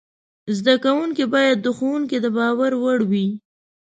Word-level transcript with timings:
زده 0.57 0.75
کوونکي 0.85 1.25
باید 1.33 1.57
د 1.61 1.67
ښوونکي 1.77 2.17
د 2.21 2.27
باور 2.37 2.71
وړ 2.83 2.99
وای. 3.11 3.29